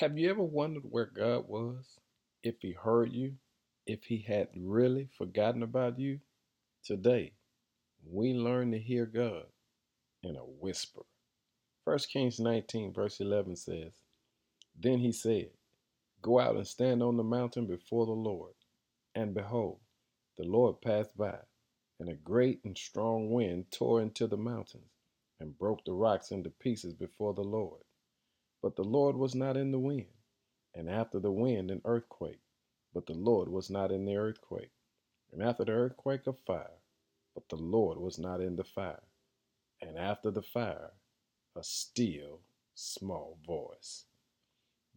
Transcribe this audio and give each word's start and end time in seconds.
Have 0.00 0.16
you 0.16 0.30
ever 0.30 0.42
wondered 0.42 0.84
where 0.88 1.04
God 1.14 1.46
was? 1.46 1.98
If 2.42 2.62
He 2.62 2.72
heard 2.72 3.12
you? 3.12 3.34
If 3.84 4.04
He 4.04 4.24
had 4.26 4.48
really 4.56 5.10
forgotten 5.18 5.62
about 5.62 5.98
you? 5.98 6.20
Today, 6.82 7.34
we 8.10 8.32
learn 8.32 8.72
to 8.72 8.78
hear 8.78 9.04
God 9.04 9.44
in 10.22 10.36
a 10.36 10.42
whisper. 10.42 11.02
1 11.84 11.98
Kings 12.10 12.40
19, 12.40 12.94
verse 12.94 13.20
11 13.20 13.56
says, 13.56 13.92
Then 14.74 15.00
he 15.00 15.12
said, 15.12 15.50
Go 16.22 16.40
out 16.40 16.56
and 16.56 16.66
stand 16.66 17.02
on 17.02 17.18
the 17.18 17.22
mountain 17.22 17.66
before 17.66 18.06
the 18.06 18.12
Lord. 18.12 18.54
And 19.14 19.34
behold, 19.34 19.80
the 20.38 20.44
Lord 20.44 20.80
passed 20.80 21.14
by, 21.14 21.40
and 21.98 22.08
a 22.08 22.14
great 22.14 22.60
and 22.64 22.78
strong 22.78 23.32
wind 23.32 23.66
tore 23.70 24.00
into 24.00 24.26
the 24.26 24.38
mountains 24.38 24.92
and 25.38 25.58
broke 25.58 25.84
the 25.84 25.92
rocks 25.92 26.30
into 26.30 26.48
pieces 26.48 26.94
before 26.94 27.34
the 27.34 27.44
Lord. 27.44 27.82
But 28.62 28.76
the 28.76 28.84
Lord 28.84 29.16
was 29.16 29.34
not 29.36 29.56
in 29.56 29.72
the 29.72 29.78
wind, 29.80 30.08
and 30.74 30.90
after 30.90 31.20
the 31.20 31.32
wind 31.32 31.70
an 31.70 31.82
earthquake. 31.84 32.40
But 32.94 33.06
the 33.06 33.14
Lord 33.14 33.48
was 33.48 33.70
not 33.70 33.92
in 33.92 34.06
the 34.06 34.16
earthquake, 34.16 34.72
and 35.32 35.42
after 35.42 35.64
the 35.64 35.72
earthquake 35.72 36.26
a 36.26 36.34
fire. 36.34 36.80
But 37.34 37.48
the 37.50 37.56
Lord 37.56 37.98
was 37.98 38.18
not 38.18 38.40
in 38.42 38.56
the 38.56 38.64
fire, 38.64 39.04
and 39.82 39.98
after 39.98 40.30
the 40.30 40.42
fire 40.42 40.92
a 41.56 41.64
still 41.64 42.40
small 42.74 43.38
voice. 43.46 44.06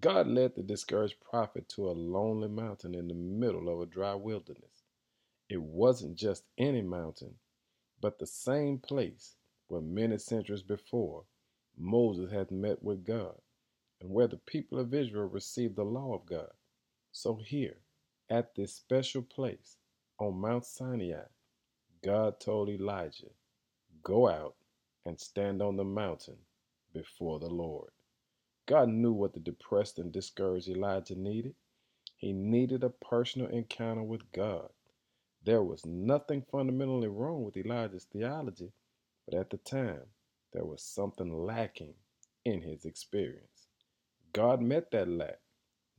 God 0.00 0.28
led 0.28 0.56
the 0.56 0.62
discouraged 0.64 1.20
prophet 1.20 1.68
to 1.70 1.90
a 1.90 1.92
lonely 1.92 2.48
mountain 2.48 2.94
in 2.94 3.08
the 3.08 3.14
middle 3.14 3.68
of 3.68 3.80
a 3.82 3.86
dry 3.86 4.14
wilderness. 4.14 4.84
It 5.50 5.62
wasn't 5.62 6.16
just 6.16 6.44
any 6.58 6.82
mountain, 6.82 7.36
but 8.00 8.18
the 8.20 8.26
same 8.28 8.78
place 8.78 9.36
where 9.68 9.82
many 9.82 10.18
centuries 10.18 10.62
before 10.64 11.24
Moses 11.78 12.32
had 12.32 12.52
met 12.52 12.82
with 12.84 13.04
God 13.06 13.41
and 14.02 14.10
where 14.10 14.28
the 14.28 14.38
people 14.38 14.80
of 14.80 14.94
Israel 14.94 15.28
received 15.28 15.76
the 15.76 15.84
law 15.84 16.14
of 16.14 16.26
God. 16.26 16.50
So 17.12 17.40
here, 17.46 17.78
at 18.30 18.56
this 18.56 18.74
special 18.74 19.22
place 19.22 19.78
on 20.20 20.40
Mount 20.40 20.66
Sinai, 20.66 21.24
God 22.04 22.40
told 22.40 22.70
Elijah, 22.70 23.28
Go 24.02 24.28
out 24.28 24.56
and 25.06 25.20
stand 25.20 25.62
on 25.62 25.76
the 25.76 25.84
mountain 25.84 26.38
before 26.94 27.40
the 27.40 27.48
Lord. 27.50 27.90
God 28.66 28.88
knew 28.90 29.12
what 29.12 29.34
the 29.34 29.40
depressed 29.40 29.98
and 29.98 30.12
discouraged 30.12 30.68
Elijah 30.68 31.16
needed. 31.16 31.54
He 32.16 32.32
needed 32.32 32.84
a 32.84 32.90
personal 32.90 33.48
encounter 33.48 34.02
with 34.04 34.32
God. 34.32 34.70
There 35.44 35.62
was 35.62 35.86
nothing 35.86 36.44
fundamentally 36.52 37.08
wrong 37.08 37.44
with 37.44 37.56
Elijah's 37.56 38.06
theology, 38.12 38.72
but 39.26 39.38
at 39.38 39.50
the 39.50 39.58
time, 39.58 40.02
there 40.52 40.66
was 40.66 40.82
something 40.82 41.46
lacking 41.46 41.94
in 42.44 42.62
his 42.62 42.84
experience. 42.84 43.61
God 44.32 44.62
met 44.62 44.90
that 44.92 45.08
lack. 45.08 45.40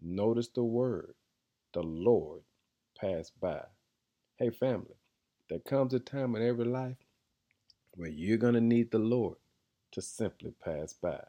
Notice 0.01 0.49
the 0.49 0.63
word, 0.63 1.13
the 1.73 1.83
Lord 1.83 2.41
passed 2.99 3.39
by. 3.39 3.61
Hey, 4.37 4.49
family, 4.49 4.95
there 5.49 5.59
comes 5.59 5.93
a 5.93 5.99
time 5.99 6.35
in 6.35 6.47
every 6.47 6.65
life 6.65 6.97
where 7.95 8.09
you're 8.09 8.37
going 8.37 8.55
to 8.55 8.61
need 8.61 8.91
the 8.91 8.99
Lord 8.99 9.37
to 9.91 10.01
simply 10.01 10.53
pass 10.63 10.93
by. 10.93 11.21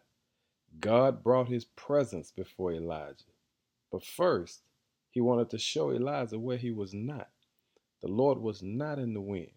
God 0.81 1.23
brought 1.23 1.49
his 1.49 1.67
presence 1.67 2.33
before 2.33 2.73
Elijah. 2.73 3.25
But 3.93 4.05
first, 4.05 4.63
he 5.11 5.21
wanted 5.21 5.51
to 5.51 5.59
show 5.59 5.93
Elijah 5.93 6.39
where 6.39 6.57
he 6.57 6.71
was 6.71 6.95
not. 6.95 7.29
The 8.03 8.09
Lord 8.09 8.39
was 8.39 8.63
not 8.63 8.99
in 8.99 9.15
the 9.15 9.21
wind, 9.21 9.53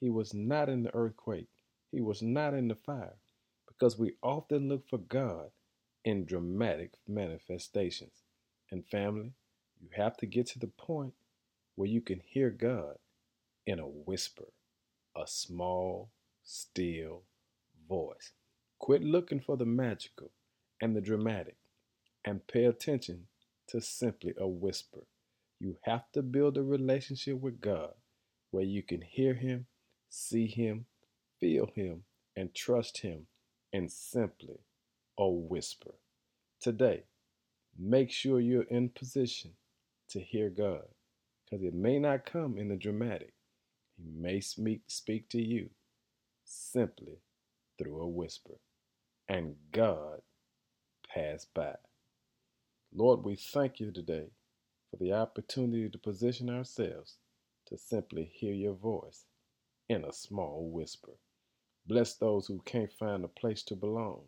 he 0.00 0.10
was 0.10 0.34
not 0.34 0.68
in 0.68 0.84
the 0.84 0.94
earthquake, 0.94 1.48
he 1.90 2.00
was 2.00 2.22
not 2.22 2.54
in 2.54 2.68
the 2.68 2.76
fire, 2.76 3.16
because 3.68 3.98
we 3.98 4.14
often 4.22 4.68
look 4.68 4.88
for 4.88 4.98
God 4.98 5.50
in 6.04 6.24
dramatic 6.24 6.92
manifestations. 7.06 8.22
And 8.70 8.86
family, 8.86 9.32
you 9.80 9.88
have 9.96 10.16
to 10.18 10.26
get 10.26 10.46
to 10.48 10.58
the 10.58 10.66
point 10.66 11.14
where 11.74 11.88
you 11.88 12.00
can 12.00 12.20
hear 12.24 12.50
God 12.50 12.96
in 13.66 13.78
a 13.78 13.86
whisper, 13.86 14.46
a 15.16 15.26
small, 15.26 16.10
still 16.42 17.22
voice. 17.88 18.32
Quit 18.78 19.02
looking 19.02 19.40
for 19.40 19.56
the 19.56 19.66
magical 19.66 20.30
and 20.80 20.96
the 20.96 21.00
dramatic 21.00 21.56
and 22.24 22.46
pay 22.46 22.64
attention 22.64 23.26
to 23.68 23.80
simply 23.80 24.34
a 24.38 24.48
whisper. 24.48 25.00
You 25.60 25.76
have 25.82 26.10
to 26.12 26.22
build 26.22 26.56
a 26.56 26.62
relationship 26.62 27.40
with 27.40 27.60
God 27.60 27.92
where 28.50 28.64
you 28.64 28.82
can 28.82 29.00
hear 29.00 29.34
Him, 29.34 29.66
see 30.08 30.46
Him, 30.46 30.86
feel 31.40 31.70
Him, 31.74 32.04
and 32.36 32.54
trust 32.54 32.98
Him 32.98 33.26
and 33.72 33.90
simply 33.90 34.60
a 35.18 35.28
whisper. 35.28 35.94
Today, 36.60 37.04
make 37.78 38.10
sure 38.10 38.40
you're 38.40 38.62
in 38.64 38.88
position 38.88 39.52
to 40.10 40.20
hear 40.20 40.50
God 40.50 40.84
because 41.44 41.64
it 41.64 41.74
may 41.74 41.98
not 41.98 42.26
come 42.26 42.58
in 42.58 42.68
the 42.68 42.76
dramatic. 42.76 43.34
He 43.96 44.04
may 44.14 44.40
speak, 44.40 44.82
speak 44.88 45.28
to 45.30 45.40
you 45.40 45.70
simply 46.44 47.18
through 47.78 48.00
a 48.00 48.08
whisper. 48.08 48.54
And 49.28 49.56
God 49.72 50.20
passed 51.12 51.54
by. 51.54 51.74
Lord, 52.94 53.24
we 53.24 53.36
thank 53.36 53.80
you 53.80 53.90
today 53.90 54.30
for 54.90 54.96
the 54.96 55.12
opportunity 55.12 55.88
to 55.88 55.98
position 55.98 56.50
ourselves 56.50 57.16
to 57.66 57.78
simply 57.78 58.30
hear 58.34 58.52
your 58.52 58.74
voice 58.74 59.24
in 59.88 60.04
a 60.04 60.12
small 60.12 60.70
whisper. 60.70 61.12
Bless 61.86 62.14
those 62.14 62.46
who 62.46 62.60
can't 62.64 62.92
find 62.92 63.24
a 63.24 63.28
place 63.28 63.62
to 63.64 63.76
belong. 63.76 64.22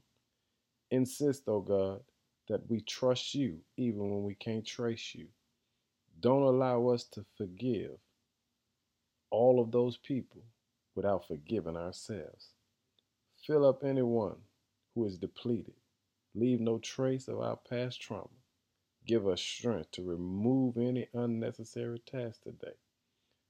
Insist, 0.94 1.48
O 1.48 1.54
oh 1.54 1.60
God, 1.60 2.00
that 2.48 2.70
we 2.70 2.80
trust 2.80 3.34
you 3.34 3.58
even 3.76 3.98
when 3.98 4.22
we 4.22 4.36
can't 4.36 4.64
trace 4.64 5.12
you. 5.12 5.26
Don't 6.20 6.42
allow 6.42 6.86
us 6.90 7.02
to 7.14 7.24
forgive 7.36 7.98
all 9.28 9.60
of 9.60 9.72
those 9.72 9.96
people 9.96 10.44
without 10.94 11.26
forgiving 11.26 11.76
ourselves. 11.76 12.50
Fill 13.44 13.66
up 13.66 13.82
anyone 13.82 14.36
who 14.94 15.04
is 15.04 15.18
depleted. 15.18 15.74
Leave 16.36 16.60
no 16.60 16.78
trace 16.78 17.26
of 17.26 17.40
our 17.40 17.58
past 17.68 18.00
trauma. 18.00 18.28
Give 19.04 19.26
us 19.26 19.40
strength 19.40 19.90
to 19.92 20.08
remove 20.08 20.76
any 20.76 21.08
unnecessary 21.12 21.98
tasks 22.06 22.44
today. 22.44 22.76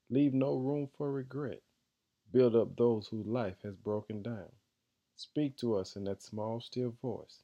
Leave 0.09 0.33
no 0.33 0.56
room 0.56 0.88
for 0.97 1.12
regret. 1.12 1.60
Build 2.33 2.56
up 2.56 2.75
those 2.75 3.06
whose 3.09 3.27
life 3.27 3.56
has 3.62 3.75
broken 3.77 4.22
down. 4.22 4.49
Speak 5.16 5.56
to 5.58 5.76
us 5.76 5.97
in 5.97 6.04
that 6.04 6.22
small, 6.22 6.60
still 6.60 6.94
voice 7.02 7.41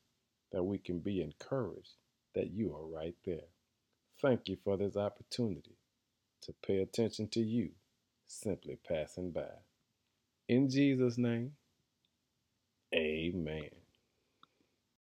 that 0.53 0.65
we 0.65 0.79
can 0.79 1.01
be 1.01 1.23
encouraged 1.23 1.95
that 2.35 2.53
you 2.53 2.75
are 2.75 2.87
right 2.87 3.17
there. 3.25 3.49
Thank 4.21 4.49
you 4.49 4.57
for 4.65 4.77
this 4.77 4.97
opportunity 4.97 5.77
to 6.43 6.55
pay 6.67 6.81
attention 6.81 7.29
to 7.29 7.41
you 7.41 7.71
simply 8.27 8.79
passing 8.89 9.33
by. 9.33 9.51
In 10.49 10.71
Jesus' 10.71 11.19
name, 11.19 11.53
amen. 12.95 13.71